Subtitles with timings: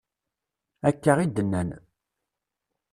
[0.89, 1.69] Akka i d-nnan.